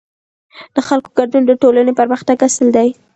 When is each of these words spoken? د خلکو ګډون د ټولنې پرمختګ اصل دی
د 0.75 0.77
خلکو 0.87 1.09
ګډون 1.17 1.43
د 1.45 1.51
ټولنې 1.61 1.93
پرمختګ 1.99 2.37
اصل 2.47 2.67
دی 2.75 2.89